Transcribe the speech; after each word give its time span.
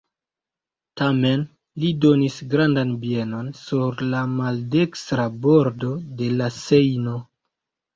Tamen 1.01 1.43
li 1.83 1.91
donis 2.07 2.39
grandan 2.55 2.95
bienon 3.05 3.53
sur 3.61 4.03
la 4.17 4.25
maldekstra 4.41 5.31
bordo 5.49 5.97
de 6.25 6.37
la 6.43 6.55
Sejno. 6.63 7.21